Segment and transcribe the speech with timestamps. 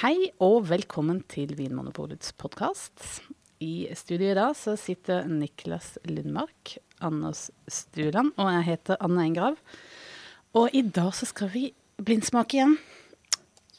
[0.00, 3.20] Hei og velkommen til Vinmonopolets podkast.
[3.60, 9.58] I studio i dag så sitter Niklas Lundmark, Anders Stuland og jeg heter Anne Engrav.
[10.56, 11.66] Og i dag så skal vi
[12.00, 12.78] blindsmake igjen.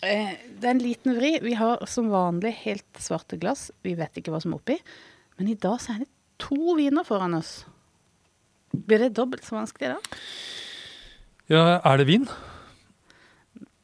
[0.05, 1.39] Eh, Det er en liten vri.
[1.41, 3.71] Vi har som vanlig helt svarte glass.
[3.81, 4.77] Vi vet ikke hva som er oppi.
[5.39, 7.65] Men i dag så er det to viner foran oss.
[8.77, 10.17] Blir det dobbelt så vanskelig da?
[11.49, 12.29] Ja, er det vin?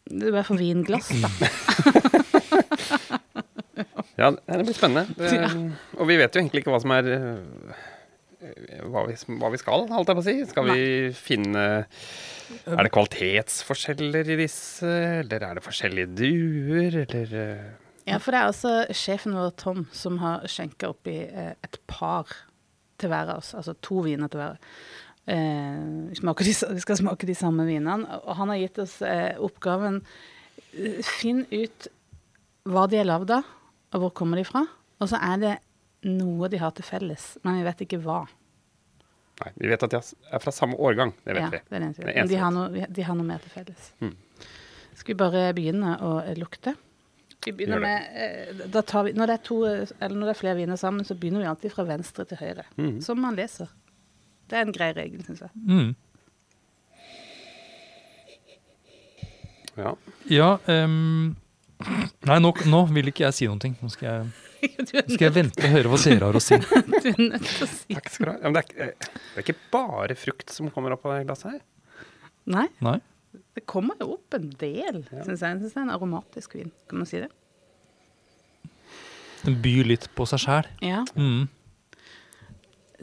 [0.08, 1.30] Det er bare for vinglass, da.
[4.18, 5.06] Ja, det blir spennende.
[5.18, 7.84] Det, Og vi vet jo egentlig ikke hva som er øh,
[8.90, 10.36] hva vi, hva vi skal, holdt jeg på å si.
[10.50, 10.82] Skal vi
[11.18, 14.90] finne Er det kvalitetsforskjeller i disse,
[15.22, 17.66] eller er det forskjellige duer, eller øh,
[18.08, 22.32] Ja, for det er altså sjefen vår, Tom, som har skjenka oppi eh, et par
[22.98, 23.54] til hver av oss.
[23.58, 24.58] Altså to viner til hver.
[25.28, 28.20] Eh, vi, skal smake de samme vinene.
[28.24, 30.00] Og han har gitt oss eh, oppgaven
[30.72, 31.90] eh, Finn ut
[32.68, 33.48] hva de er lagd av,
[33.96, 34.66] og hvor kommer de fra.
[35.02, 35.54] Og så er det
[36.08, 38.22] noe de har til felles, men vi vet ikke hva.
[39.38, 41.14] Nei, vi vet at de er fra samme årgang.
[41.24, 41.62] Det vet ja, vi.
[41.62, 43.92] Det er det eneste Men de har, noe, de har noe mer til felles.
[44.02, 44.16] Mm.
[44.98, 46.74] Skal vi bare begynne å lukte?
[47.46, 50.40] Vi begynner med, eh, da tar vi, når, det er to, eller når det er
[50.40, 52.66] flere viner sammen, så begynner vi alltid fra venstre til høyre.
[52.82, 52.98] Mm.
[53.06, 53.70] Som man leser.
[54.50, 55.54] Det er en grei regel, syns jeg.
[55.70, 55.94] Mm.
[59.78, 59.94] Ja.
[60.34, 61.36] Ja ehm,
[62.28, 63.76] Nei, nå, nå vil ikke jeg si noen ting.
[63.84, 64.30] Nå skal jeg,
[64.88, 66.58] du, skal jeg vente og høre hva dere har å si.
[66.64, 68.38] du er nødt til å si Takk skal du ha.
[68.42, 71.28] Ja, men det, er, ikke- det er ikke bare frukt som kommer opp av det
[71.30, 71.62] glasset her.
[72.50, 72.96] Nei, Nei?
[73.58, 75.22] det kommer jo opp en del, Ja.
[75.28, 75.52] syns jeg.
[75.52, 76.72] Jeg synes det er en aromatisk vin.
[76.90, 77.30] Kan man si det?
[79.44, 80.68] Den byr litt på seg sjæl.
[80.84, 81.04] Ja.
[81.16, 81.46] Mm.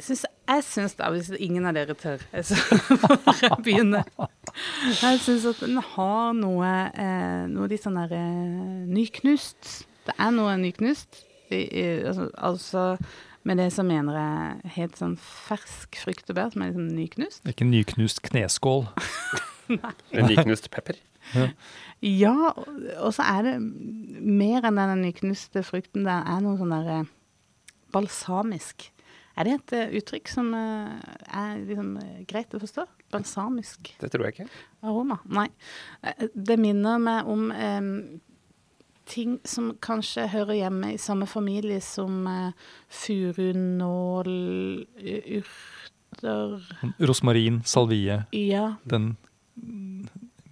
[0.02, 4.00] Syns, jeg syns da, hvis ingen av dere tør, så får jeg begynne.
[4.98, 9.84] Jeg syns at den har noe, eh, noe litt sånn der eh, nyknust.
[10.08, 11.22] Det er noe nyknust.
[11.54, 12.84] I, i, altså, altså
[13.44, 17.42] med det som mener jeg helt sånn fersk frukt og bær, som er en nyknust.
[17.46, 17.54] Det nyknust.
[17.54, 18.86] Ikke nyknust kneskål.
[19.68, 20.98] En nyknust pepper.
[22.04, 22.66] Ja, og,
[22.98, 26.04] og så er det mer enn den nyknuste frukten.
[26.08, 27.12] Det er noe sånn der eh,
[27.94, 28.90] balsamisk.
[29.36, 30.92] Er det et eh, uttrykk som eh,
[31.34, 32.84] er liksom eh, greit å forstå?
[33.14, 34.46] Balsamisk Det tror jeg ikke.
[34.86, 35.18] aroma?
[35.26, 35.48] Nei.
[36.34, 37.90] Det minner meg om um,
[39.10, 44.30] ting som kanskje hører hjemme i samme familie som uh, furunål,
[45.40, 46.62] urter
[47.02, 49.16] Rosmarin, salvie, Ja, den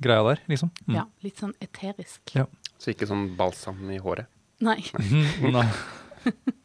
[0.02, 0.70] greia der, liksom.
[0.88, 0.96] Mm.
[0.98, 2.20] ja, litt sånn eterisk.
[2.34, 2.48] Ja.
[2.82, 4.26] Så ikke sånn balsam i håret.
[4.62, 4.80] Nei.
[4.98, 5.68] Mhm, Nei.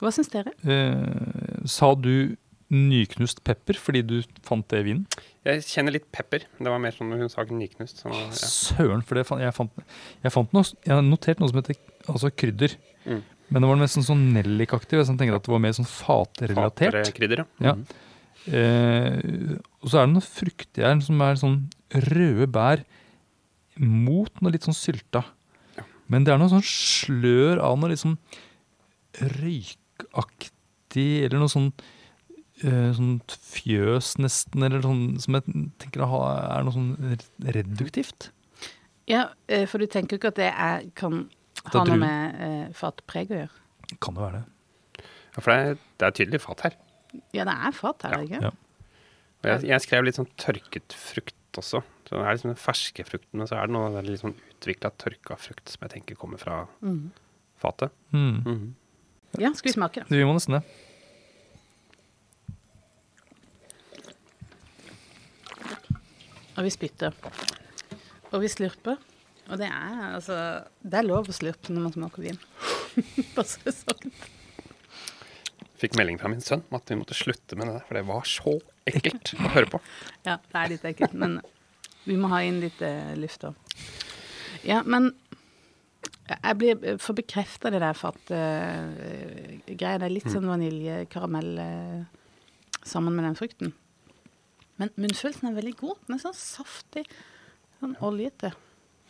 [0.00, 0.52] Hva syns dere?
[0.64, 2.36] Eh, sa du
[2.70, 5.06] nyknust pepper fordi du fant det i vinen?
[5.46, 6.44] Jeg kjenner litt pepper.
[6.58, 8.04] Det var mer sånn hun sa nyknust.
[8.04, 8.28] Så, ja.
[8.36, 9.82] Søren, for det fant, jeg, fant,
[10.22, 12.76] jeg fant noe Jeg har notert noe som heter altså krydder.
[13.08, 13.24] Mm.
[13.50, 15.00] Men det var nesten sånn nellikaktig.
[15.00, 16.94] Jeg sånn tenker at det var mer sånn fatrelatert.
[16.94, 17.74] Faterkrydder, Ja.
[17.74, 18.06] Mhm.
[18.48, 21.58] Eh, og så er det noe fruktig her som er sånn
[22.06, 22.80] røde bær
[23.76, 25.24] mot noe litt sånn sylta.
[25.76, 25.84] Ja.
[26.08, 28.16] Men det er noe sånn slør av noe litt sånn
[29.18, 31.70] røykaktig, eller noe sånn
[32.64, 36.22] uh, sånt fjøs nesten, eller sånn som jeg tenker ha,
[36.58, 37.18] er noe sånn
[37.56, 38.30] reduktivt.
[39.10, 41.24] Ja, eh, for du tenker jo ikke at det er, kan
[41.64, 43.96] er ha noe med uh, fatpreg å gjøre?
[43.98, 45.04] Kan det være det?
[45.34, 46.76] Ja, for det er, det er tydelig fat her.
[47.34, 48.50] Ja, det er fat her, Ja, ikke?
[48.50, 48.56] ja.
[49.40, 51.80] Jeg, jeg skrev litt sånn tørket frukt også.
[52.04, 54.36] Så det er liksom den ferske frukten, men så er det noe der litt sånn
[54.50, 57.02] utvikla tørka frukt som jeg tenker kommer fra mm.
[57.62, 57.94] fatet.
[58.12, 58.36] Mm.
[58.44, 58.68] Mhm.
[59.38, 60.10] Ja, skal vi smake, da?
[60.10, 60.64] Vi må nesten det.
[66.58, 67.14] Og vi spytter.
[68.34, 68.98] Og vi slurper.
[69.50, 70.34] Og det er altså
[70.82, 72.38] Det er lov å slurpe når man smaker vin.
[73.36, 74.28] Bare så sagt.
[75.80, 78.04] Fikk melding fra min sønn om at vi måtte slutte med det der, for det
[78.10, 78.58] var så
[78.90, 79.80] ekkelt å høre på.
[80.28, 81.38] Ja, det er litt ekkelt, men
[82.04, 83.56] vi må ha inn litt eh, luft òg.
[84.66, 85.14] Ja, men
[86.38, 88.86] jeg blir får bekrefta det der fatgreia.
[89.66, 92.02] det er litt sånn vanilje-karamell eh,
[92.86, 93.72] sammen med den frukten.
[94.80, 95.98] Men munnfølelsen er veldig god.
[96.06, 97.04] Den er sånn saftig.
[97.80, 98.52] Sånn oljete.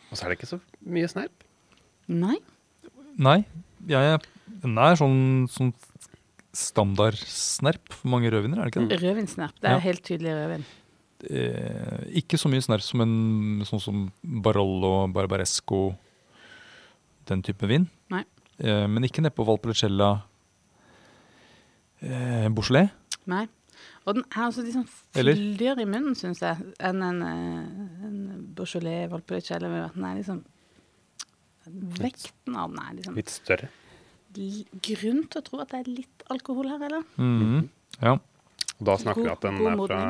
[0.09, 0.59] Og så er det ikke så
[0.91, 1.45] mye snerp.
[2.11, 2.37] Nei.
[3.21, 3.37] Nei,
[3.87, 4.19] jeg,
[4.63, 5.21] den er sånn,
[5.51, 5.71] sånn
[6.55, 8.99] standardsnerp for mange rødviner, er det ikke det?
[9.01, 9.55] Rødvinsnerp.
[9.61, 9.79] Det er Ja.
[9.79, 10.65] helt tydelig rødvin.
[11.29, 15.95] Eh, ikke så mye snerp som en sånn som Barolo, Barbaresco,
[17.31, 17.87] den type vin.
[18.13, 18.23] Nei.
[18.61, 20.11] Eh, men ikke nedpå Valpolicella
[22.03, 22.91] eh, Beaujolais.
[23.31, 23.47] Nei.
[24.05, 28.17] Og den er altså liksom sånn fyldigere i munnen, syns jeg, enn en, eh, en
[28.57, 29.69] Beaujolais Valpolicella.
[29.95, 30.41] Den er liksom
[32.01, 33.67] Vekten av den er liksom Litt større.
[34.33, 37.03] Grunn til å tro at det er litt alkohol her, eller?
[37.21, 37.67] Mhm.
[37.99, 38.15] Ja.
[38.79, 40.01] Og da snakker vi at den er fra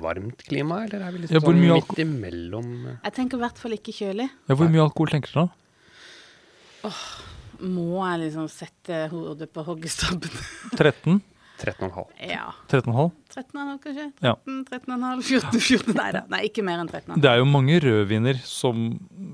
[0.00, 2.72] varmt klima, eller er vi litt Ja, sånn midt imellom?
[3.04, 4.28] Jeg tenker i hvert fall ikke kjølig.
[4.48, 6.90] ja, hvor mye alkohol tenker du da?
[7.66, 10.30] Må jeg liksom sette hodet på hoggestabben?
[10.76, 11.22] 13?
[11.56, 12.10] 13,5.
[12.28, 12.50] ja.
[12.68, 13.12] 13,5?
[13.32, 14.04] 13,5 kanskje?
[14.20, 14.34] Ja.
[14.44, 16.20] 13,5, 14, 14 Nei da.
[16.28, 17.16] Nei, ikke mer enn 13,5.
[17.24, 18.82] Det er jo mange rødviner som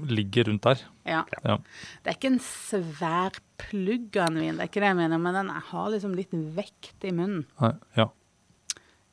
[0.06, 0.84] ligger rundt der.
[1.02, 1.24] Ja.
[1.42, 1.56] Ja.
[2.04, 5.18] Det er ikke en svær plugg av en vin, det er ikke det jeg mener,
[5.18, 7.42] men den har liksom litt vekt i munnen.
[7.58, 8.06] Nei, ja.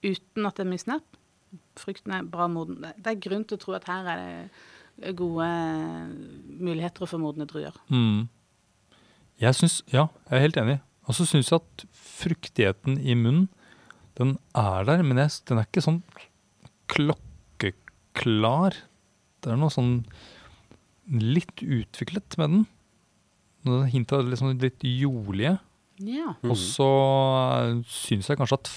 [0.04, 1.18] Uten at det er mye snap.
[1.80, 2.82] Frukten er bra moden.
[2.82, 4.50] Det- er grunn til å tro at her er
[5.00, 5.48] det gode
[6.60, 7.74] muligheter for modne druer.
[7.90, 8.28] Mm.
[9.40, 10.82] Jeg syns Ja, jeg er helt enig.
[11.08, 13.48] Og så syns jeg at fruktigheten i munnen,
[14.16, 16.04] den er der, men jeg, den er ikke sånn
[16.88, 18.76] klokkeklar.
[19.42, 20.04] Det er noe sånn
[21.10, 23.88] litt utviklet med den.
[23.90, 25.58] Hint av liksom litt jordlige.
[26.00, 26.36] Ja.
[26.44, 26.90] Og så
[27.90, 28.70] syns jeg kanskje at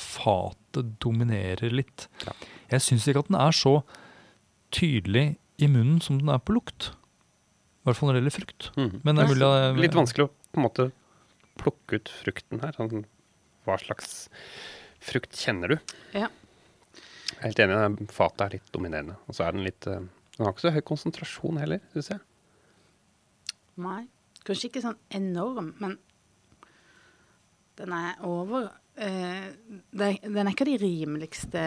[0.73, 2.09] fatet dominerer litt.
[2.27, 2.33] Ja.
[2.73, 3.83] Jeg syns ikke at den er så
[4.73, 6.93] tydelig i munnen som den er på lukt.
[7.83, 8.71] I hvert fall når det gjelder frukt.
[8.77, 9.01] Mm.
[9.05, 10.93] Men det er mulig at- Litt vanskelig å på en måte
[11.59, 12.73] plukke ut frukten her.
[12.73, 13.05] Sånn,
[13.67, 14.29] hva slags
[15.01, 15.79] frukt kjenner du?
[16.15, 16.29] ja.
[17.43, 19.17] Jeg er helt enig, fatet er litt dominerende.
[19.27, 19.99] Og så er den litt eh,
[20.37, 22.21] Den har ikke så høy konsentrasjon heller, syns jeg.
[23.77, 24.07] Nei.
[24.45, 25.99] Kanskje ikke sånn enorm, men
[27.77, 29.49] den er over eh,
[29.91, 31.63] det, Den er ikke de rimeligste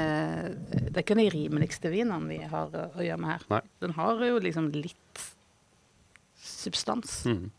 [0.69, 3.45] Det er ikke de rimeligste vinene vi har å, gjøre med her.
[3.53, 3.61] Nei.
[3.83, 5.25] Den har jo liksom litt
[6.45, 7.23] substans.
[7.29, 7.51] Mm.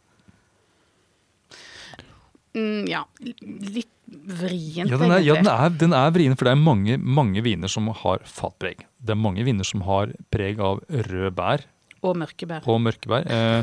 [2.57, 3.05] Mm, ja.
[3.21, 6.97] Litt vrient, Ja, den er, ja den, er, den er vrien, for det er mange,
[6.97, 8.87] mange viner som har fatpreg.
[9.03, 11.67] Det er mange viner som har preg av rød bær
[12.05, 12.67] Og mørkebær.
[12.69, 13.25] og mørkebær.
[13.27, 13.63] Eh,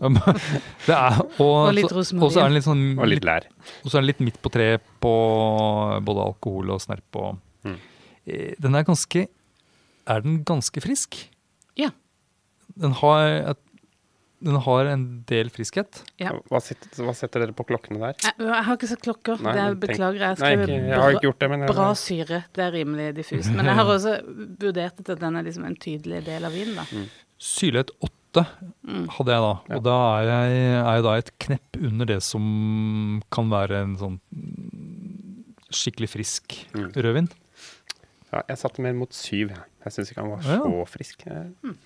[0.86, 2.24] det er, og, Og litt rosmarin.
[2.26, 3.46] Og så er den litt sånn Og litt lær.
[3.84, 5.12] og så er den litt midt på treet på
[6.04, 7.20] både alkohol og snerp.
[7.20, 7.78] Og, Mm.
[8.26, 9.26] eh, den er ganske
[10.06, 11.16] Er den ganske frisk?
[11.80, 11.88] Ja.
[12.76, 13.54] Den har,
[14.44, 16.02] den har en del friskhet.
[16.20, 16.34] Ja.
[16.50, 18.14] Hva, sitter, hva setter dere på klokkene der?
[18.20, 19.40] Jeg, jeg har ikke sett klokker.
[19.40, 20.20] Nei, det er, beklager.
[20.20, 22.42] Jeg Nei, ikke, jeg har ikke gjort det, men jeg, bra syre.
[22.52, 23.48] Det er rimelig diffust.
[23.56, 24.12] Men jeg har også
[24.60, 26.76] vurdert at den er liksom en tydelig del av vinen.
[26.76, 27.06] da.
[27.38, 28.10] Syrlighet 8
[28.82, 29.04] Mm.
[29.14, 29.50] hadde jeg da.
[29.70, 29.76] Ja.
[29.76, 33.92] Og da er jeg, er jeg da et knepp under det som kan være en
[33.96, 34.16] sånn
[35.70, 36.90] skikkelig frisk Mm.
[36.96, 37.28] rødvin.
[38.32, 39.50] ja, jeg satte mer mot syv.
[39.84, 40.58] Jeg, syns ikke han var Ja.
[40.58, 41.22] så frisk.
[41.62, 41.76] Mm.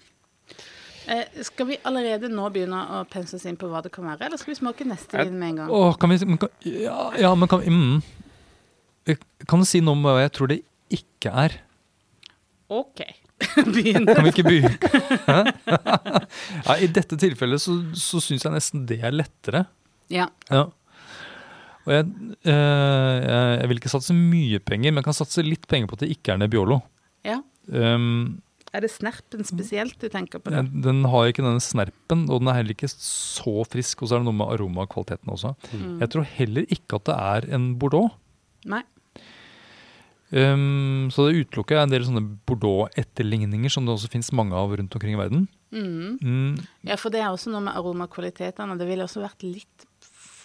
[1.08, 4.22] Eh, skal vi allerede nå begynne å pense oss inn på hva det kan være,
[4.26, 5.68] eller skal vi smake neste vin med en gang?
[5.70, 8.02] Åh, kan vi men kan, ja, ja, men kan mm.
[9.46, 11.60] Kan du si noe om hva jeg tror det ikke er?
[12.70, 13.00] OK.
[13.74, 14.06] Begynn.
[14.08, 14.74] Kan vi ikke begynne?
[16.64, 19.64] Ja, I dette tilfellet så, så syns jeg nesten det er lettere.
[20.12, 20.28] Ja.
[20.52, 20.66] Ja.
[21.88, 22.04] Og jeg,
[22.44, 23.14] eh,
[23.62, 26.10] jeg vil ikke satse mye penger, men jeg kan satse litt penger på at det
[26.16, 26.82] ikke er Nebbiolo.
[27.28, 27.40] ja.
[27.68, 28.38] Um,
[28.72, 30.48] Er det snerpen spesielt du tenker på?
[30.52, 30.82] den, det?
[30.86, 34.02] den har ikke denne snerpen, og den er heller ikke så frisk.
[34.02, 35.54] Og så er det noe med aromakvaliteten også.
[35.72, 35.98] Mm.
[36.00, 38.12] Jeg tror heller ikke at det er en Bordeaux.
[38.68, 38.82] Nei.
[40.28, 44.92] Um, så det utelukker en del sånne Bordeaux-etterligninger som det også finnes mange av rundt
[44.98, 45.46] omkring i verden.
[45.72, 46.18] Mm.
[46.20, 46.58] Mm,
[46.88, 48.76] Ja, for det er også noe med aromakvalitetene.
[48.80, 49.86] Det ville også vært litt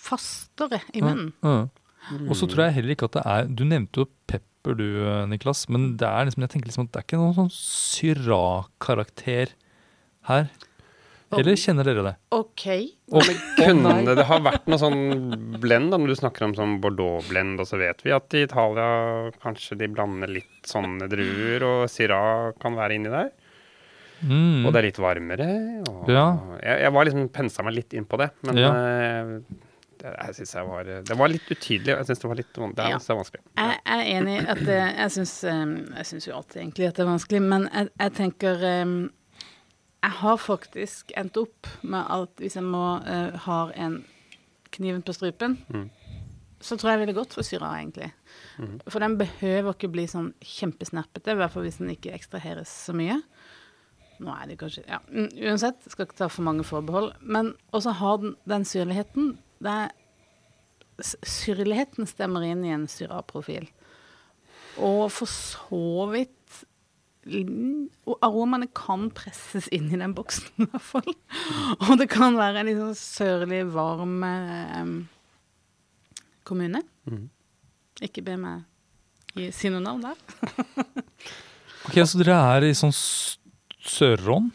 [0.03, 1.33] fastere i ja, munnen.
[1.43, 2.27] mm.
[2.27, 4.87] Og så tror jeg heller ikke at det er Du nevnte jo pepper du,
[5.31, 9.53] Niklas, men det er liksom, jeg tenker liksom at det er ikke noen sånn syra-karakter
[10.29, 10.47] her.
[11.39, 12.13] Eller kjenner dere det?
[12.35, 12.65] OK.
[13.13, 14.99] Og Kunne det, det har vært noe sånn
[15.61, 19.31] blend, da, når du snakker om sånn Bordeaux-blend, og så vet vi at i Italia
[19.43, 23.31] kanskje de blander litt sånne druer, og Syrah kan være inni der.
[24.23, 24.63] Mm.
[24.65, 25.49] Og det er litt varmere.
[25.89, 26.25] Og Ja.
[26.63, 28.69] jeg, jeg var liksom pensa meg litt inn på det, men Ja.
[28.71, 29.39] eh,
[29.99, 31.93] det, jeg synes jeg var, det var litt utydelig.
[31.93, 32.97] og Jeg syns det var litt det er Ja.
[32.97, 33.41] er vanskelig.
[33.57, 37.03] Jeg er enig i at det, jeg syns Jeg syns jo alltid egentlig at det
[37.05, 39.11] er vanskelig, men jeg, jeg tenker em,
[40.03, 44.01] Jeg har faktisk endt opp med at hvis jeg må uh, ha en
[44.75, 45.89] kniven på strupen, Mm.
[46.59, 48.11] så tror jeg jeg ville gått for syra, egentlig.
[48.59, 48.79] Mm.
[48.87, 52.95] For den behøver ikke bli sånn kjempesnerpete, i hvert fall hvis den ikke ekstraheres så
[52.95, 53.21] mye.
[54.23, 57.13] Nå er det kanskje Ja, mm, uansett, skal ikke ta for mange forbehold.
[57.21, 59.37] Men også har den den syrligheten.
[59.63, 59.91] Det er
[61.01, 63.65] Syrligheten stemmer inn i en syraprofil.
[64.77, 66.42] Og for så vidt
[68.23, 71.13] aromaene kan presses inn i den boksen, i hvert fall.
[71.87, 74.93] Og det kan være en litt sånn sørlig, varm em,
[76.47, 76.81] kommune.
[77.09, 77.29] Mm.
[78.03, 80.19] Ikke be meg si noe navn der.
[81.83, 83.37] Ok, Så dere er i sånn s-
[83.83, 84.45] Sør-Ron?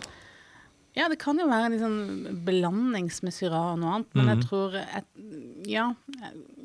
[0.96, 4.38] Ja, det kan jo være en sånn blandings med Syrah og noe annet, men jeg
[4.38, 4.46] Mhm.
[4.48, 5.10] tror et,
[5.68, 5.90] Ja,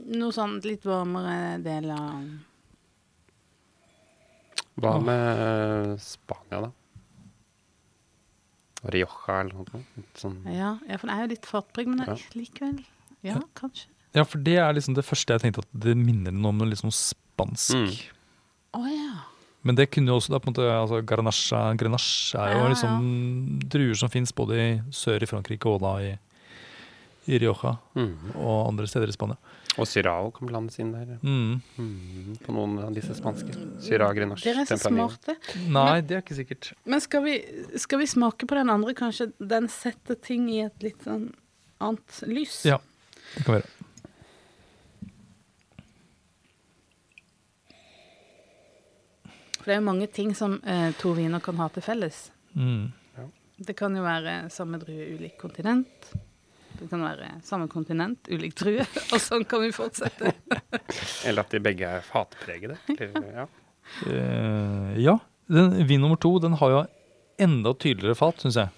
[0.08, 2.24] noe sånn litt varmere del av
[4.82, 6.72] Hva med Spania, da?
[8.94, 10.08] Rioja eller noe sånt?
[10.20, 10.39] Sånn.
[10.50, 12.18] Ja, ja for det er jo litt fartpreg, men Ja.
[12.36, 12.82] likevel.
[13.24, 13.88] Ja, kanskje.
[14.13, 16.70] Ja, for det er liksom det første jeg tenkte at det minner noe om noe
[16.70, 17.74] liksom spansk.
[17.74, 17.94] Mm.
[18.74, 19.24] Oh, ja.
[19.63, 22.70] Men det kunne jo også da på en måte altså Grenache, Grenache er jo Ja,
[22.74, 26.12] liksom druer som fins både i sør i Frankrike og da i,
[27.32, 28.36] i Rioja mm.
[28.36, 29.38] og andre steder i Spania.
[29.82, 31.15] Og Syrao kan blandes inn der.
[31.25, 31.62] Mm.
[31.82, 33.56] Mm, På noen av disse spanske.
[33.82, 35.36] Syrah, Grenache, Dere er så smarte.
[35.74, 36.72] Nei, det er ikke sikkert.
[36.86, 37.38] Men skal vi,
[37.82, 38.94] skal vi smake på den andre?
[38.98, 41.32] Kanskje den setter ting i et litt sånn
[41.82, 42.60] annet lys?
[42.70, 42.77] Ja,
[43.34, 43.72] det kan være.
[49.58, 52.25] For det er jo mange ting som eh, to viner kan ha til felles.
[52.53, 52.92] Mm.
[53.63, 56.10] Det kan jo være samme drue, ulikt kontinent.
[56.80, 60.34] Det kan være samme kontinent, ulik true, Og sånn kan vi fortsette.
[61.27, 62.80] Eller at de begge er fatpregede.
[62.98, 63.48] Ja.
[64.08, 65.18] Uh, ja.
[65.51, 66.82] Den, vin nummer to den har jo
[67.44, 68.74] enda tydeligere fat, syns jeg.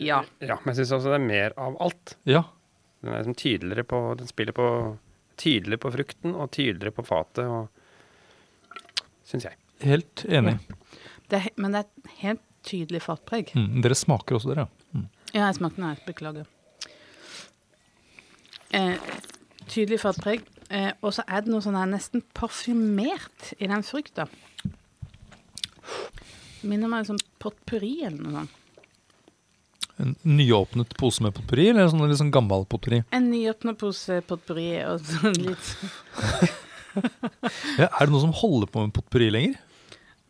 [0.00, 0.22] Ja.
[0.40, 2.16] ja, men jeg syns også det er mer av alt.
[2.28, 2.46] Ja.
[3.02, 4.68] Den er liksom tydeligere på Den spiller på
[5.42, 8.78] tydeligere på frukten og tydeligere på fatet, og
[9.26, 9.58] syns jeg.
[9.82, 10.58] Helt enig.
[11.30, 13.50] Det er, men det er et helt tydelig fatpreg.
[13.58, 13.80] Mm.
[13.82, 14.66] Dere smaker også, dere.
[14.66, 14.98] ja.
[14.98, 15.08] Mm.
[15.32, 16.02] Ja, jeg smakte den her.
[16.06, 16.50] Beklager.
[18.72, 18.96] Eh,
[19.68, 20.44] tydelig fatpreg.
[20.72, 24.28] Eh, og så er det noe sånn her nesten parfymert i den frukta.
[26.62, 28.58] Minner meg om sånn potpurri eller noe sånt.
[30.02, 33.02] En nyåpnet pose med potpurri, eller sånn litt sånn gammel potpurri?
[33.14, 35.68] En nyåpna pose potpurri og sånn litt
[37.80, 39.60] Ja, er det noen som holder på med potpurri lenger?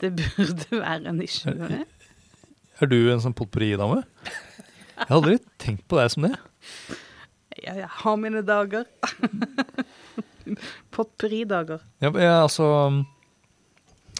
[0.03, 1.55] Det burde være en nisje.
[1.55, 1.87] Er,
[2.83, 4.03] Er du en sånn potpurri-dame?
[4.27, 6.35] Jeg har aldri tenkt på deg som det.
[7.63, 8.87] Jeg har mine dager.
[10.95, 11.83] Potpurridager.
[12.03, 12.67] Ja, jeg, altså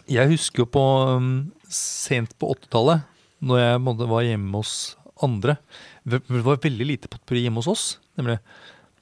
[0.09, 0.83] Jeg husker jo på
[1.17, 1.31] um,
[1.67, 3.07] sent på 80-tallet,
[3.43, 4.75] når jeg var hjemme hos
[5.23, 5.57] andre.
[6.03, 7.85] Det var veldig lite potpurri hjemme hos oss,
[8.19, 8.39] nemlig.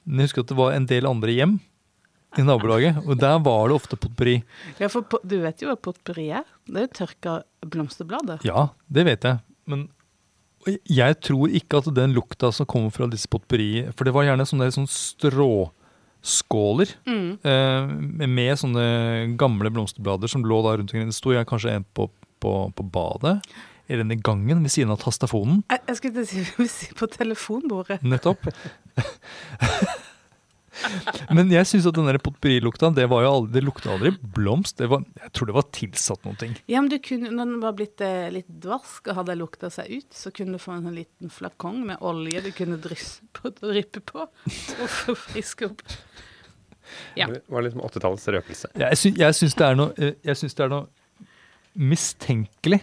[0.04, 1.56] Men jeg husker at det var en del andre hjem
[2.38, 4.38] i nabolaget, og der var det ofte potpurri.
[4.80, 6.46] Ja, for du vet jo hva potpurri er?
[6.66, 7.34] Det er jo tørka
[7.74, 8.44] blomsterblader.
[8.46, 9.42] Ja, det vet jeg.
[9.68, 9.88] Men
[10.86, 14.46] jeg tror ikke at den lukta som kommer fra disse potpurri For det var gjerne
[14.46, 14.92] sånne, sånne
[16.22, 17.38] stråskåler Mm.
[17.42, 21.08] eh, med sånne gamle blomsterblader som lå da rundt omkring.
[21.10, 22.08] Det sto jeg kanskje en på,
[22.40, 23.40] på, på badet,
[23.88, 25.64] eller en i gangen ved siden av tastafonen.
[25.70, 26.44] Jeg, jeg skulle si,
[26.76, 27.98] si, på telefonbordet.
[28.06, 28.46] Nettopp.
[31.36, 34.78] Men jeg syns at den potpurrilukta, det var jo aldri, det lukta aldri blomst.
[34.80, 36.56] Det var, jeg tror det var tilsatt noen ting.
[36.70, 39.90] Ja, men du kunne, når den var blitt eh, litt dvarsk og hadde lukta seg
[39.92, 43.52] ut, så kunne du få en sånn liten flakong med olje du kunne drysse på,
[43.62, 45.86] dryppe på og friske opp.
[47.16, 47.28] Ja.
[47.30, 48.72] Det var liksom 80-tallets røkelse.
[48.80, 50.88] Jeg, sy jeg syns det er noe, eh, jeg synes det er noe
[51.72, 52.82] mistenkelig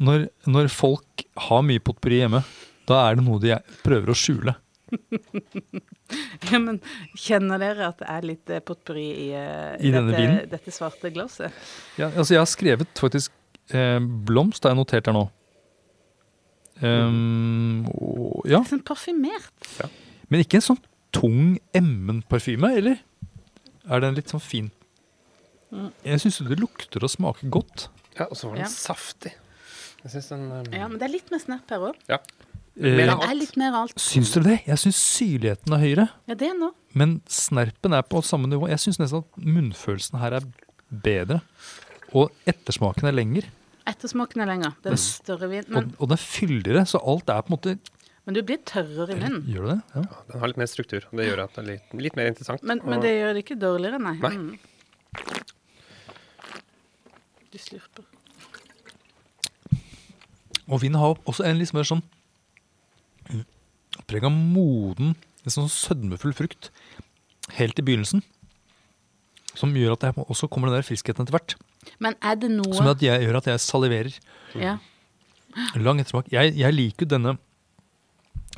[0.00, 2.42] når, når folk har mye potpurri hjemme.
[2.88, 4.54] Da er det noe de prøver å skjule.
[6.50, 6.78] ja, men
[7.18, 11.54] kjenner dere at det er litt eh, potpurri i, eh, I dette, dette svarte glasset?
[11.98, 13.32] Ja, altså jeg har skrevet faktisk
[13.74, 15.24] eh, blomst, har jeg notert her nå.
[16.84, 19.68] Um, og, ja, Litt sånn parfymert.
[20.28, 20.80] Men ikke en sånn
[21.16, 22.98] tung, emmen parfyme, eller?
[23.88, 24.68] Er den litt sånn fin?
[25.72, 25.88] Mm.
[26.04, 27.86] Jeg syns det lukter og smaker godt.
[28.18, 28.72] Ja, og så var den Ja.
[28.72, 29.32] saftig.
[30.04, 31.96] Jeg syns den um, Ja, men det er litt mer snap her òg.
[32.12, 32.20] ja.
[32.76, 33.96] Eh, Mer Det er litt mer alt.
[33.96, 34.56] syns dere det?
[34.66, 36.08] Jeg syns syrligheten er høyere.
[36.28, 36.72] Ja, det nå.
[36.94, 38.68] Men snerpen er på samme nivå.
[38.68, 40.48] Jeg syns nesten at munnfølelsen her er
[40.90, 41.40] bedre.
[42.12, 43.48] Og ettersmaken er lenger.
[43.88, 44.74] Ettersmaken er lenger.
[44.84, 45.64] Det er større vin.
[45.68, 47.78] Og, Men, og den er fyldigere, så alt er på en måte
[48.26, 49.44] men du blir tørrere i munnen.
[49.46, 49.82] Gjør du det?
[49.94, 50.00] Ja.
[50.02, 52.26] Ja, Den har litt mer struktur, og det gjør at det er litt, litt mer
[52.26, 52.64] interessant.
[52.66, 54.16] Men, men det gjør det ikke dårligere, nei.
[54.18, 54.32] Nei.
[54.34, 54.58] Mm.
[57.54, 58.02] Du slurper.
[60.66, 62.02] Og vinen har også en litt mer sånn
[64.24, 66.70] av moden, en sånn sødmefull frukt
[67.58, 68.22] helt i begynnelsen.
[69.56, 71.54] Som gjør at jeg også kommer den der friskheten etter hvert.
[72.02, 74.16] Men er det noe Som at jeg, gjør at jeg saliverer.
[74.58, 74.78] ja.
[75.80, 76.26] Lang ettersmak.
[76.28, 77.38] Jeg, jeg liker jo denne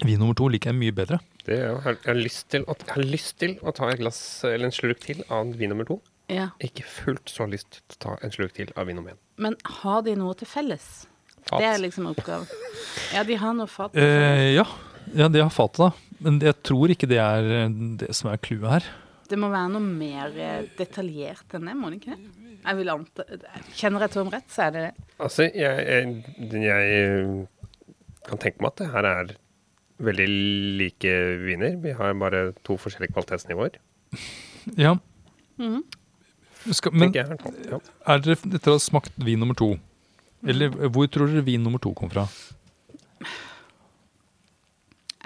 [0.02, 1.20] vin nummer to liker jeg mye bedre.
[1.46, 4.18] Det er jeg, har, lyst til å, jeg har lyst til å ta et glass
[4.44, 6.00] eller en slurk til av vin nummer to.
[6.28, 6.48] ja.
[6.58, 9.20] Ikke fullt så lyst til å ta en slurk til av vin nummer én.
[9.38, 10.88] Men har de noe til felles?
[11.48, 11.60] Fat.
[11.62, 12.50] Det er liksom oppgaven.
[13.14, 13.94] Ja, de har noe fat.
[13.94, 14.66] Eh, ja.
[15.16, 15.90] Ja, det har fatet, da.
[16.24, 17.68] Men jeg tror ikke det er eh,
[18.00, 18.88] det som er clouet her.
[19.28, 22.34] Det må være noe mer eh, detaljert enn det, må det ikke det?
[22.58, 23.24] Jeg vil anta
[23.78, 25.04] Kjenner jeg Tom rett, så er det det.
[25.22, 27.44] Altså, jeg, jeg, jeg
[28.28, 29.30] kan tenke meg at det her er
[30.08, 30.26] veldig
[30.80, 31.12] like
[31.44, 31.76] viner.
[31.82, 33.78] Vi har bare to forskjellige kvalitetsnivåer,
[34.84, 34.96] Ja.
[35.60, 35.84] Mhm.
[36.74, 37.24] Skal, men jeg.
[37.70, 37.78] Ja.
[38.10, 39.70] er dere etter å ha smakt vin nummer to?
[40.44, 42.26] Eller hvor tror dere vin nummer to kom fra?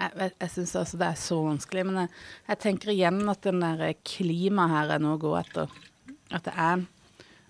[0.03, 2.13] Jeg, jeg syns altså det er så vanskelig, men jeg,
[2.49, 5.73] jeg tenker igjen at den der klimaet her er noe å gå etter.
[6.33, 6.85] At det er,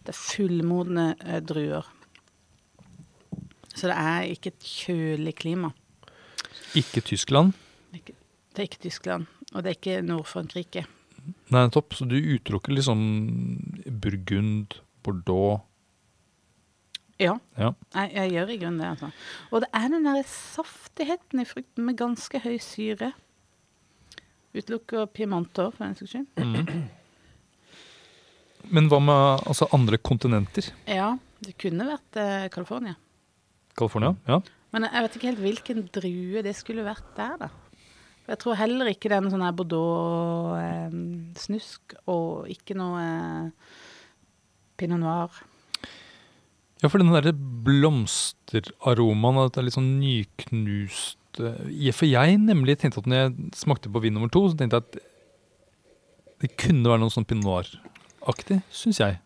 [0.04, 1.88] det er fullmodne eh, druer.
[3.72, 5.72] Så det er ikke et kjølig klima.
[6.76, 7.56] Ikke Tyskland?
[7.96, 8.14] Ikke,
[8.52, 10.84] det er ikke Tyskland, og det er ikke Nord-Frankrike.
[11.52, 11.94] Nei, topp.
[11.96, 13.02] Så du utelukker liksom
[14.02, 15.62] Burgund, Bordeaux
[17.20, 17.72] Ja, Ja.
[17.94, 19.08] jeg, jeg gjør i grunnen det, altså.
[19.52, 23.10] Og det er den der saftigheten i frukten med ganske høy syre.
[24.56, 26.26] Utelukker Piemonte for den saks skyld.
[28.72, 30.64] Men hva med altså, andre kontinenter?
[30.86, 32.94] Ja, det kunne vært eh, California.
[33.78, 34.12] California?
[34.28, 34.38] Ja.
[34.72, 37.50] Men jeg vet ikke helt hvilken drue det skulle vært der, da.
[38.22, 43.44] For Jeg tror heller ikke det er noe sånn her Bordeaux-snusk, og ikke noe eh,
[44.78, 45.30] pinot noir.
[46.82, 52.80] Ja, for den derre blomsteraromaen, at det er litt sånn nyknust eh, For jeg nemlig
[52.80, 54.94] tenkte at når jeg smakte på vin nummer to, så tenkte jeg at
[56.42, 59.20] det kunne være noe sånn pinot noir-aktig, syns jeg.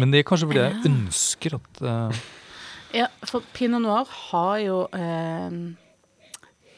[0.00, 2.22] Men det er kanskje fordi jeg ønsker at uh...
[2.96, 5.50] Ja, for pinot noir har jo eh,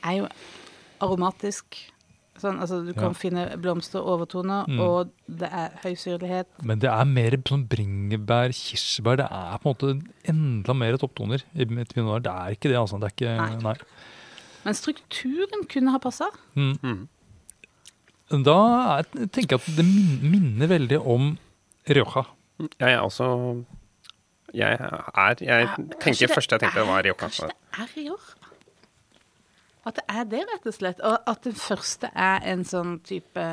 [0.03, 0.27] Er jo
[1.03, 1.94] aromatisk.
[2.41, 3.19] Sånn, altså du kan Ja.
[3.19, 4.81] finne blomster og overtoner, Mm.
[4.81, 6.47] og det er høy syrlighet.
[6.65, 9.17] Men det er mer sånn bringebær, kirsebær.
[9.19, 12.21] Det er på en måte enda mer topptoner i mitt pinot noir.
[12.21, 12.99] Det er ikke det, altså.
[12.99, 13.63] Det er ikke Nei.
[13.63, 13.75] Nei.
[14.65, 16.27] Men strukturen kunne ha passa.
[16.57, 16.79] Mm.
[16.83, 17.09] Mm.
[18.43, 21.39] Da er, tenker jeg at det minner veldig om
[21.87, 22.27] Rioja.
[22.81, 23.65] Jeg er også
[24.55, 25.69] Jeg er Jeg
[26.01, 27.15] tenker først jeg tenkte var Rioja.
[27.15, 28.17] Kanskje det er Rioja?
[29.85, 31.01] At det er det, rett og slett.
[31.05, 33.45] Og at den første er en sånn type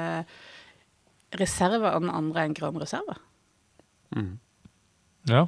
[1.39, 3.15] reserve, og den andre er en grønn Reserve.
[4.15, 4.33] Mm.
[5.31, 5.45] Ja.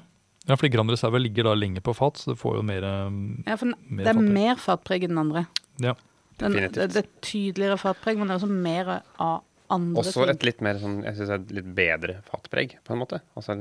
[0.47, 3.17] ja, fordi grønn Reserve ligger da lenger på fat, så det får jo mer um,
[3.47, 4.35] Ja, for den, Mer det er fatpreg.
[4.37, 5.45] mer fatpreg enn den andre.
[5.83, 5.95] Ja.
[6.41, 9.41] Den, det, det er tydeligere fatpreg, men det er også mer av
[9.73, 10.31] andre Også ting.
[10.33, 13.21] et litt mer sånn Jeg syns et litt bedre fatpreg, på en måte.
[13.39, 13.55] Altså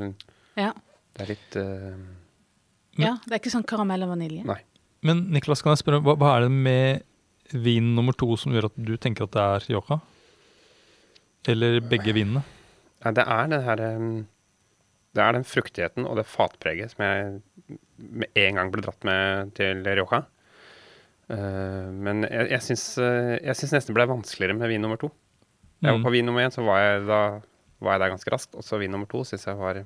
[0.59, 0.73] Ja.
[1.17, 2.03] det er litt uh,
[3.01, 4.43] ja, det er ikke sånn karamell og vanilje.
[4.45, 4.59] Nei.
[5.03, 7.03] Men Niklas, kan jeg spørre, hva, hva er det med
[7.53, 10.01] vin nummer to som gjør at du tenker at det er Yoka?
[11.51, 12.43] Eller begge vinene?
[13.05, 14.11] Nei, det er den her um,
[15.13, 17.41] Det er den fruktigheten og det fatpreget som jeg
[17.99, 20.23] med en gang ble dratt med til Rioja.
[21.33, 24.99] Eh, men jeg, jeg syns eh, jeg syns nesten det ble vanskeligere med vin nummer
[25.01, 25.11] to.
[25.83, 26.05] Jeg var Mm.
[26.07, 27.19] på vin nummer én, så var jeg, da,
[27.83, 28.55] var jeg der ganske raskt.
[28.55, 29.83] Og så vin nummer to syns jeg var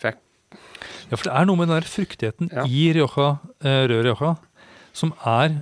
[0.00, 0.16] For jeg,
[1.10, 2.64] Ja, for det er noe med den der fruktigheten Ja.
[2.66, 3.28] i Rioja,
[3.62, 4.34] eh, rød Rioja
[4.96, 5.60] som er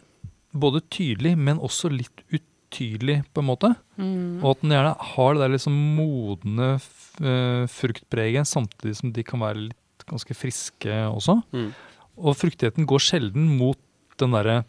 [0.54, 3.76] både tydelig, men også litt utydelig, på en måte.
[3.98, 4.42] Mm.
[4.42, 9.40] Og at den gjerne har det der liksom modne eh, fruktpreget, samtidig som de kan
[9.42, 11.34] være litt ganske friske også.
[11.54, 11.72] mm.
[12.14, 13.80] Og fruktigheten går sjelden mot
[14.22, 14.60] den derre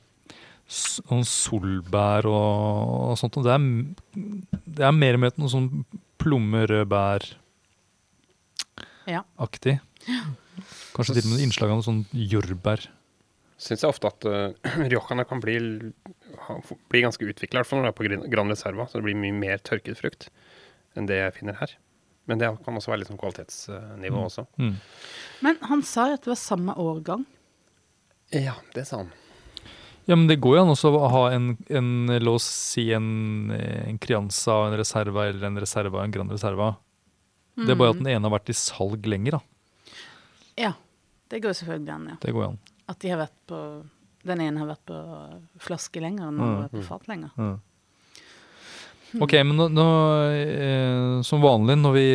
[0.65, 3.37] sånn solbær og, og sånt.
[3.37, 3.61] Og det er,
[4.65, 5.85] det er mer med noe sånn
[6.21, 7.35] plommerødbær-aktig.
[9.05, 9.21] Ja.
[10.95, 12.81] Kanskje til og med innslag av noe sånn jordbær.
[13.57, 15.55] Syns jeg ofte at uh, Riojaene kan bli,
[16.91, 18.87] bli ganske utvikla, i hvert fall når det er på Gran- Reserva.
[18.89, 20.29] Så det blir mye mer tørket frukt
[20.95, 21.73] enn det jeg finner her.
[22.25, 24.25] Men det kan også være litt sånn kvalitetsnivå Mm.
[24.25, 24.45] også.
[24.57, 24.75] Mm.
[25.45, 27.25] Men han sa jo at det var samme årgang.
[28.33, 29.11] Ja, det sa han.
[30.07, 33.51] Ja, men det går jo an også å ha en, en la oss si en,
[33.51, 36.71] en Crianza og en Reserva, eller en Reserva og en Grand Reserva.
[37.57, 39.93] Det er bare at den ene har vært i salg lenger, da.
[40.59, 40.71] Ja,
[41.31, 42.17] det går selvfølgelig an, ja.
[42.21, 42.57] Det går an.
[42.87, 43.59] At de har vært på
[44.25, 44.95] Den ene har vært på
[45.61, 46.45] flaske lenger, og den Mm.
[46.45, 47.29] andre har vært på fat lenger.
[47.37, 47.59] Mm.
[49.21, 49.85] Ok, men nå, nå,
[50.33, 52.07] eh, som vanlig når vi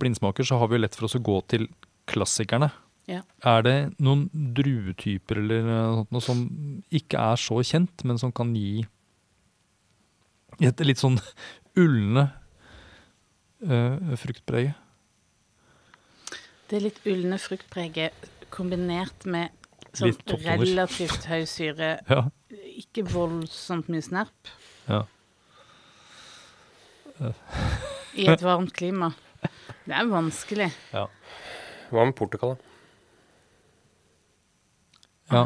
[0.00, 1.68] blindsmaker, så har vi lett for oss å gå til
[2.08, 2.70] klassikerne.
[3.06, 3.20] Ja.
[3.44, 8.54] Er det noen druetyper eller noe noe som ikke er så kjent, men som kan
[8.56, 8.86] gi
[10.60, 11.18] et litt sånn
[11.76, 12.32] ulne
[13.68, 14.74] eh, fruktpreget?
[16.70, 18.12] Det litt ulne fruktpreget
[18.50, 19.50] kombinert med
[19.96, 21.96] sånn relativt høy syre.
[22.12, 22.26] Ja.
[22.72, 24.48] Ikke voldsomt mye snerp
[24.88, 25.02] ja.
[28.18, 29.12] i et varmt klima.
[29.86, 30.68] Det er vanskelig.
[30.92, 32.72] Hva med Portugal, da?
[35.36, 35.44] ja.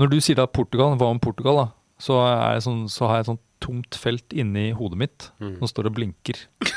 [0.00, 1.66] Når du sier da Portugal, hva om Portugal, da?
[2.00, 5.30] Så, er sånn, så har jeg et sånt tomt felt inni hodet mitt.
[5.40, 5.56] Mm.
[5.60, 6.44] Nå står det og blinker.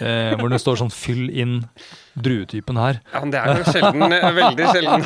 [0.00, 1.56] Eh, hvor det står sånn 'fyll inn
[2.14, 3.00] druetypen her'.
[3.12, 5.02] Ja, men det er jo sjelden, eh, veldig sjelden.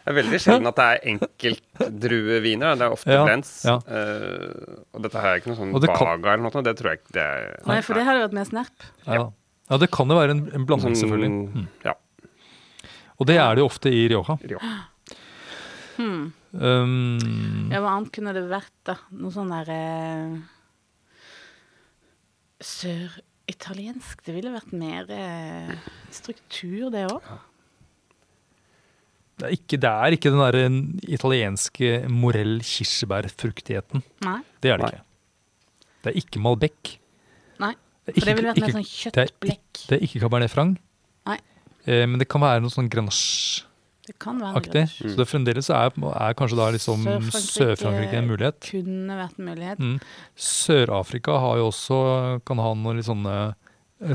[0.00, 2.74] Det er veldig sjelden at det er enkeltdrueviner.
[2.80, 3.52] Det er ofte Ja, blends.
[3.64, 3.76] ja.
[3.86, 6.62] Uh, og dette her er ikke noe sånn baga kan- eller noe.
[6.66, 7.62] Det tror jeg ikke det er.
[7.70, 8.88] Nei, for det hadde vært mer snerp.
[9.06, 9.30] Ja.
[9.70, 11.54] ja, det kan jo være en, en blanding, Sånn- selvfølgelig.
[11.54, 11.68] Mm.
[11.84, 11.94] Ja.
[13.20, 14.36] Og det er det jo ofte i Rioja.
[14.42, 14.74] Rioja.
[15.96, 16.32] Hmm.
[16.52, 17.18] Um,
[17.70, 18.96] Ja, hva annet kunne det vært, da?
[19.14, 19.76] Noe sånn derre
[22.60, 24.20] Søritaliensk.
[24.26, 25.70] Det ville vært mer eh,
[26.12, 27.22] struktur, det òg.
[29.40, 30.64] det, er ikke, det er ikke den derre
[31.16, 34.02] italienske morell-kirsebærfruktigheten.
[34.60, 34.90] Det er det Nei.
[34.92, 35.06] ikke.
[36.00, 36.92] Det er ikke Malbec.
[37.60, 37.72] Nei.
[38.04, 39.14] Det ikke, det ville vært mer sånn kjøttblekk.
[39.14, 39.82] det er kjøttblekk.
[39.86, 40.78] Det er ikke Cabernet Franc.
[41.30, 41.38] Nei.
[41.86, 43.66] Eh, men det kan være noe sånn grenache-aktig.
[44.10, 48.26] Det kan være noe Så det fremdeles er, er kanskje da liksom Sør-Frankrike- Sør-Frankrike en
[48.30, 48.58] mulighet.
[48.66, 49.78] Kunne vært en mulighet.
[49.78, 50.00] Mm.
[50.50, 51.98] Sør-Afrika har jo også
[52.48, 53.36] kan ha noen litt sånne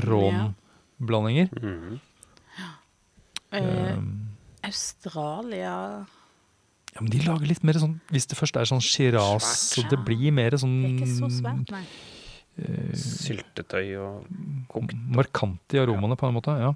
[0.04, 1.48] rom-blandinger.
[1.62, 2.72] Ja
[3.54, 4.06] Eh, Um,
[4.66, 5.72] Australia
[6.96, 10.00] ja, men de lager litt mer sånn Hvis det først er sånn Shiraz, så det
[10.04, 11.84] blir mer sånn Det er ikke så svært, nei.
[12.58, 14.26] eh, Syltetøy og
[14.72, 14.96] kokt.
[15.14, 16.56] markant i aromaene, på en måte.
[16.58, 16.72] Ja.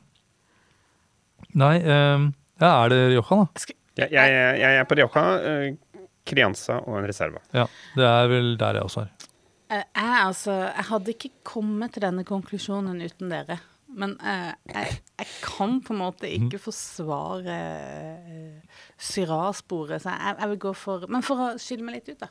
[1.58, 2.30] Nei, eh,
[2.60, 3.62] ja, er det Rioja, da?
[3.64, 7.42] Skal, Jeg, jeg, jeg er på Rioja, eh, Crianza og en reserva.
[7.56, 9.10] Ja, det er vel der jeg også er.
[9.70, 13.58] eh, jeg, altså, jeg hadde ikke kommet til denne konklusjonen uten dere.
[13.90, 17.56] Men eh, jeg, jeg kan på en måte ikke forsvare
[18.22, 22.20] uh, Syrah-sporet, så jeg, jeg vil gå for Men for å skille meg litt ut,
[22.22, 22.28] da,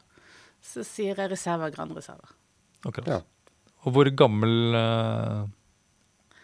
[0.64, 2.32] så sier jeg reserva Grand Reserva.
[2.88, 3.12] Akkurat.
[3.12, 3.20] Ja.
[3.84, 5.44] Og hvor gammel eh,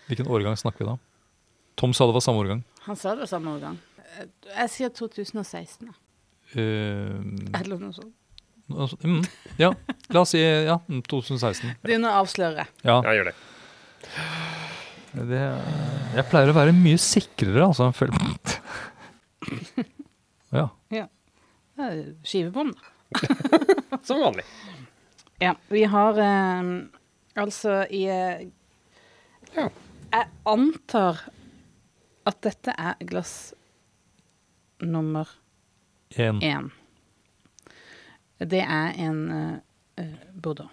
[0.08, 0.96] Hvilken årgang snakker vi da?
[1.76, 2.62] Tom sa det var samme årgang.
[2.86, 3.78] Han sa det var samme årgang.
[4.56, 5.96] Jeg sier 2016, da.
[6.56, 8.14] Eh, Eller noe sånt.
[9.04, 9.26] mm,
[9.60, 9.74] ja,
[10.14, 11.74] la oss si ja, 2016.
[11.84, 12.66] Begynner å avsløre.
[12.86, 13.36] Ja, Ja, gjør det.
[15.30, 15.42] det,
[16.16, 17.92] jeg pleier å være mye sikrere, altså.
[17.92, 18.16] føler-
[20.56, 20.70] Ja.
[22.24, 24.00] Skivebånd, da.
[24.08, 24.46] Som vanlig.
[25.44, 26.64] Ja, vi har eh,
[27.36, 28.46] altså i eh,
[29.56, 29.68] Ja.
[30.16, 31.20] Jeg antar
[32.26, 33.54] at dette er glass
[34.82, 35.30] nummer
[36.18, 36.40] En.
[36.42, 36.72] én.
[38.40, 39.20] Det er en
[39.98, 40.06] eh,
[40.44, 40.70] Bordeaux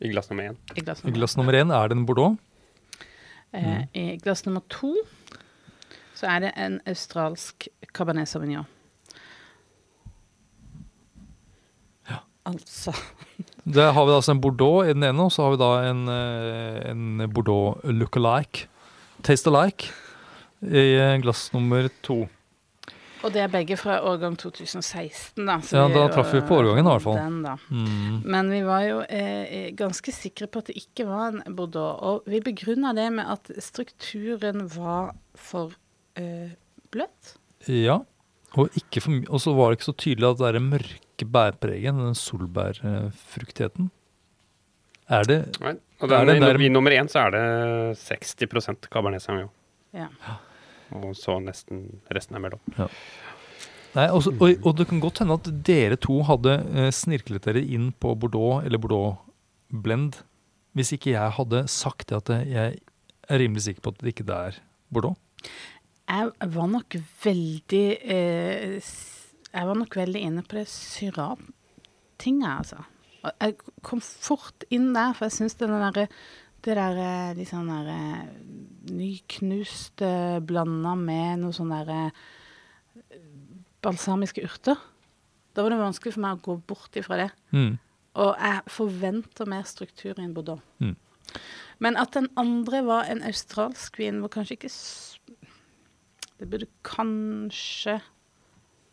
[0.00, 0.56] I glass nummer én.
[0.76, 2.36] i glass I nummer glass nummer én er det en Bordeaux.
[3.52, 4.94] Eh, I glass nummer to
[6.14, 8.66] så er det en australsk Cabernet Sauvignon.
[12.10, 12.18] Ja.
[12.46, 12.92] Altså
[13.64, 16.08] Der har vi altså en Bordeaux i den ene, og så har vi da en,
[17.22, 18.66] en Bordeaux look-alike.
[19.22, 19.92] Taste alike
[20.62, 22.24] i eh, glass nummer to.
[23.26, 25.56] Og det er begge fra årgang 2016, da.
[25.66, 27.16] så Ja, da traff vi på årgangen i hvert fall.
[27.18, 27.56] Den, da.
[27.66, 28.20] Mm.
[28.30, 31.98] Men vi var jo eh, ganske sikre på at det ikke var en Bordeaux.
[31.98, 35.74] Og vi begrunna det med at strukturen var for
[36.14, 36.54] eh,
[36.94, 37.34] bløt.
[37.66, 37.98] Ja.
[38.54, 41.26] Og, ikke for, og så var det ikke så tydelig at det er den mørke
[41.34, 43.90] bærpreget, den solbærfruktigheten.
[45.08, 45.74] Er det Nei.
[45.98, 49.50] Og Det er den, den der- I nummer én så er det 60% Cabernet Sauvignon.
[49.92, 50.06] Ja.
[50.96, 52.62] Og så nesten resten er mellom.
[53.96, 57.62] Nei, også, og, og det kan godt hende at dere to hadde eh, snirklet dere
[57.64, 59.16] inn på Bordeaux eller Bordeaux
[59.68, 60.20] Blend
[60.76, 62.78] hvis ikke jeg hadde sagt det at jeg
[63.28, 64.60] er rimelig sikker på at det ikke er
[64.92, 65.16] Bordeaux.
[66.08, 68.78] Jeg var nok veldig eh,
[69.52, 72.84] Jeg var nok veldig inne på det Syrah-tinget, altså.
[73.28, 76.06] Jeg kom fort inn der, for jeg syns det derre
[76.68, 77.98] det der de litt sånn derre
[78.92, 83.18] nyknust eh, blanda med noe sånn derre eh,
[83.84, 84.78] balsamiske urter.
[85.56, 87.28] Da var det vanskelig for meg å gå bort ifra det.
[87.56, 87.76] Mm.
[88.18, 90.62] Og jeg forventer mer struktur i en Bordeaux.
[90.82, 90.94] Mm.
[91.84, 94.70] Men at den andre var en australsk vin, var kanskje ikke
[96.38, 97.98] Det burde kanskje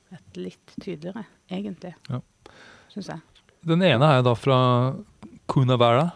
[0.09, 1.93] vært litt tydeligere, egentlig.
[2.09, 2.21] Ja.
[2.93, 3.21] Syns jeg.
[3.65, 4.57] Den ene er da fra
[5.49, 6.09] Cunavera,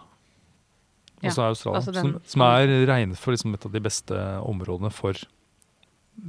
[1.23, 4.15] Ja, er Australia, altså den- som, som er regnet for liksom et av de beste
[4.45, 5.11] områdene for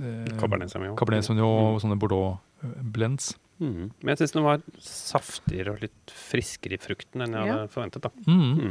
[0.00, 0.96] eh, Cabernet Sauvignon.
[0.98, 3.34] Cabernet Sauvignon og sånne Bordeaux-blends.
[3.60, 3.90] Mm.
[4.00, 7.58] Men jeg syns den var saftigere og litt friskere i frukten enn jeg Ja.
[7.58, 8.00] hadde forventet.
[8.02, 8.10] da.
[8.26, 8.70] Mm.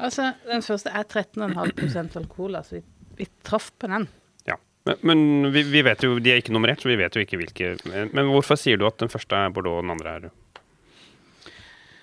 [0.00, 2.82] Altså, den første er 13,5% alkohol, altså vi,
[3.18, 4.08] vi traff på den.
[4.48, 4.56] Ja.
[4.86, 7.36] Men, men vi, vi vet jo, de er ikke nummerert, så vi vet jo ikke
[7.36, 10.30] hvilke Men, men hvorfor sier du at den første er Bordeaux og den andre er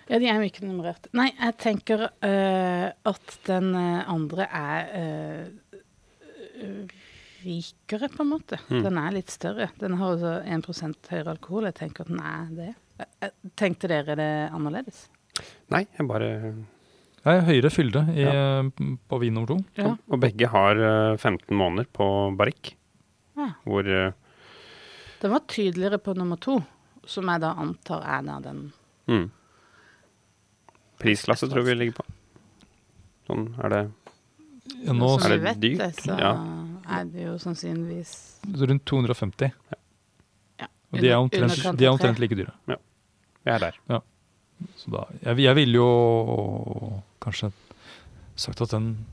[0.07, 1.09] Ja, de er jo ikke nummerert.
[1.17, 5.81] Nei, jeg tenker uh, at den eh, andre er eh,
[6.63, 6.95] eh,
[7.43, 8.59] rikere, på en måte.
[8.71, 8.81] Mm.
[8.85, 9.69] Den er litt større.
[9.81, 11.67] Den har altså 1% høyere alkohol.
[11.69, 12.71] Jeg tenker at den er det.
[13.59, 15.05] Tenkte dere det annerledes?
[15.71, 16.31] Nei, jeg bare
[17.27, 18.61] jeg er høyere fylde i, ja.
[19.11, 19.57] på vin nummer to.
[19.75, 19.91] Ja.
[20.07, 22.07] Og begge har eh, 15 måneder på
[22.39, 22.71] barrikk.
[23.37, 23.49] Ja.
[23.67, 24.13] Hvor uh,
[25.21, 26.55] Den var tydeligere på nummer to,
[27.05, 28.67] som jeg da antar er der den
[29.07, 29.29] Mm.
[30.99, 32.05] Prisklasse tror vi ligger på.
[33.27, 33.81] Sånn er det
[34.83, 36.01] Ja, nå Som er vi det vet dyrt?
[36.03, 36.31] så Ja.
[36.97, 38.11] er det jo sannsynligvis
[38.67, 39.51] rundt 250.
[40.59, 42.53] ja, Og de er omtrent, de er omtrent like dyre.
[42.67, 42.75] Ja.
[43.45, 44.01] Vi er der.
[44.75, 47.51] Så da, jeg, jeg ville jo kanskje
[48.35, 49.05] sagt at den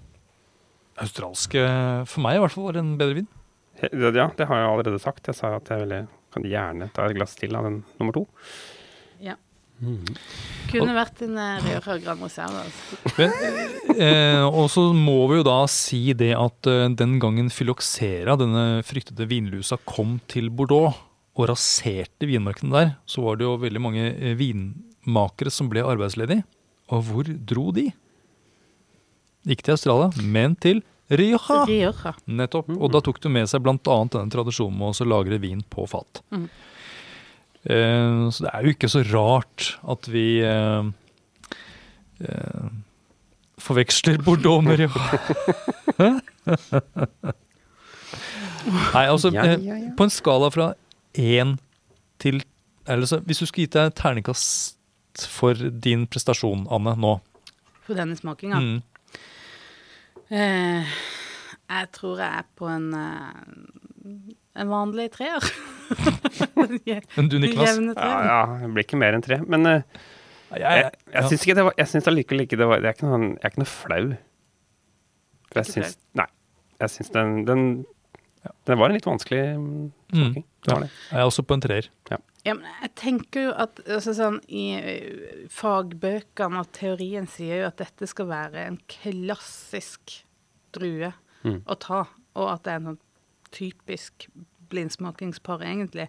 [1.01, 1.61] australske,
[2.07, 3.29] for meg i hvert fall, var en bedre vin.
[3.83, 5.27] Ja, det har jeg allerede sagt.
[5.27, 8.25] Jeg sa at jeg ville, kan gjerne ta et glass til av den nummer to.
[9.83, 10.05] Mm.
[10.71, 11.67] Kunne vært en eh,
[12.03, 12.65] Grand Reserve.
[12.65, 13.31] Altså.
[13.95, 18.81] Eh, og så må vi jo da si det at eh, den gangen Phylloxera, denne
[18.83, 20.97] fryktede vinlusa, kom til Bordeaux
[21.39, 26.43] og raserte vinmarkene der, så var det jo veldig mange eh, vinmakere som ble arbeidsledige.
[26.91, 27.87] Og hvor dro de?
[29.47, 30.83] Ikke til Australia, men til
[31.13, 32.15] Rioja.
[32.27, 32.75] Nettopp.
[32.75, 33.79] Og da tok de med seg bl.a.
[33.79, 36.25] denne tradisjonen med å lagre vin på fat.
[36.35, 36.49] Mhm.
[37.65, 40.85] Eh, så det er jo ikke så rart at vi eh,
[42.21, 42.67] eh,
[43.65, 45.19] forveksler Bordeaux med Rioja.
[48.65, 49.91] Nei, altså Ja, ja, ja.
[49.97, 50.73] På en skala fra
[51.15, 51.57] én
[52.21, 52.43] til
[52.89, 54.77] eller så, Hvis du skulle gitt deg terningkast
[55.31, 57.15] for din prestasjon, Anne, nå
[57.87, 58.61] For denne smakinga.
[58.61, 58.83] mm.
[60.35, 60.93] Eh,
[61.69, 64.25] jeg tror jeg er på en eh,
[64.57, 65.47] en vanlig treer.
[67.17, 67.79] Men du, Niklas?
[67.97, 69.41] Ja, ja, det blir ikke mer enn tre.
[69.45, 69.81] Men uh,
[70.55, 72.95] Jeg, jeg, jeg syns ikke det var Jeg syns allikevel ikke det var Jeg er
[72.97, 74.05] ikke noe, jeg er ikke noe flau.
[75.51, 76.29] For jeg syns Nei.
[76.85, 77.65] Jeg syns den, den
[78.69, 80.45] Den var en litt vanskelig mm, smaking.
[80.45, 80.79] Mm, ja.
[81.11, 81.91] Jeg er også på en treer.
[82.13, 87.69] Ja, men jeg tenker jo at altså sånn, I eh, fagbøkene og teorien sier jo
[87.71, 90.21] at dette skal være en klassisk
[90.77, 91.13] drue
[91.45, 91.59] Mm.
[91.69, 91.99] å ta,
[92.41, 92.97] og at det er noe
[93.55, 94.29] typisk
[94.73, 96.09] blindsmakingspar, egentlig.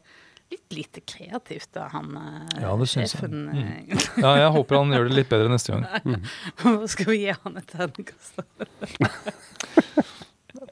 [0.53, 3.47] Litt lite kreativt av han eh, Ja, det sjefen.
[3.49, 3.63] jeg.
[3.65, 3.93] Mm.
[3.97, 4.09] eh.
[4.21, 5.87] Ja, jeg håper han gjør det litt bedre neste gang.
[6.61, 8.43] Hvor skal vi gi han et terningkast?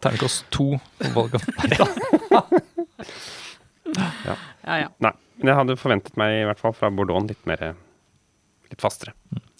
[0.03, 0.67] Terningkast to
[0.99, 1.47] på valget.
[1.73, 1.87] ja.
[4.63, 4.89] Ja, ja.
[5.03, 5.13] Nei.
[5.41, 7.73] Men jeg hadde forventet meg, i hvert fall fra Bordeaux, litt mer
[8.69, 9.11] Litt fastere.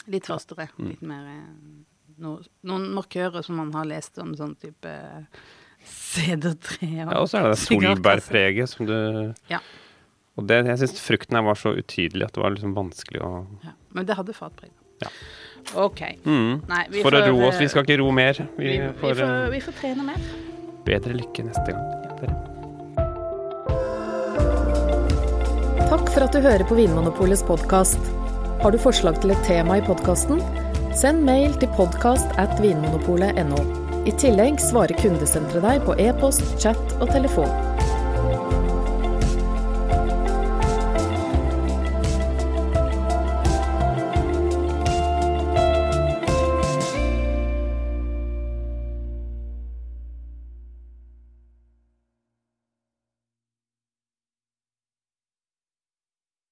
[0.10, 0.70] Litt fastere.
[0.78, 0.88] Mm.
[0.90, 1.50] Litt mer eh,
[2.24, 2.38] no,
[2.70, 4.94] Noen markører som man har lest om sånn type
[5.90, 8.96] sedertre og Ja, og så er det det solbærpreget som du
[9.52, 9.60] Ja.
[10.38, 13.32] Og det, jeg syns frukten her var så utydelig at det var liksom vanskelig å
[13.64, 14.72] Ja, men det hadde fatpreg.
[15.04, 15.10] Ja.
[15.84, 16.02] OK.
[16.26, 16.64] mm.
[16.68, 17.56] Nei, vi For å ro oss.
[17.56, 18.34] eh, Vi skal ikke ro mer.
[18.58, 20.26] Vi, vi, vi, får, får, eh, vi får trene mer.
[20.86, 21.86] bedre lykke neste gang.
[22.20, 22.34] Dere.
[25.94, 28.00] Takk for at du hører på Vinmonopolets podkast.
[28.64, 30.42] Har du forslag til et tema i podkasten?
[30.98, 33.83] Send mail til podkast at vinmonopolet.no.
[34.04, 37.73] I tillegg svarer kundesenteret deg på e-post, chat og telefon.